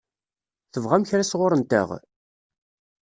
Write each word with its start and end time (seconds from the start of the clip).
Tebɣam 0.73 1.03
kra 1.09 1.23
sɣur-nteɣ? 1.31 1.87